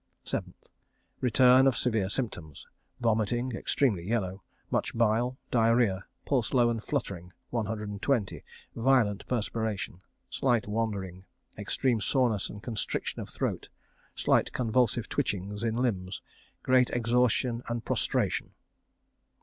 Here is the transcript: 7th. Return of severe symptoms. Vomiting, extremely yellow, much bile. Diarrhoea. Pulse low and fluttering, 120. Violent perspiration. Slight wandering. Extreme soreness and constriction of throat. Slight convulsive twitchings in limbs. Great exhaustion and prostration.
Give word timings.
7th. 0.25 0.55
Return 1.19 1.67
of 1.67 1.77
severe 1.77 2.09
symptoms. 2.09 2.65
Vomiting, 2.99 3.51
extremely 3.51 4.03
yellow, 4.07 4.41
much 4.71 4.97
bile. 4.97 5.37
Diarrhoea. 5.51 6.05
Pulse 6.25 6.55
low 6.55 6.71
and 6.71 6.83
fluttering, 6.83 7.31
120. 7.51 8.43
Violent 8.75 9.27
perspiration. 9.27 10.01
Slight 10.27 10.65
wandering. 10.67 11.23
Extreme 11.55 12.01
soreness 12.01 12.49
and 12.49 12.63
constriction 12.63 13.21
of 13.21 13.29
throat. 13.29 13.69
Slight 14.15 14.51
convulsive 14.51 15.07
twitchings 15.07 15.63
in 15.63 15.75
limbs. 15.75 16.23
Great 16.63 16.89
exhaustion 16.89 17.61
and 17.69 17.85
prostration. 17.85 18.53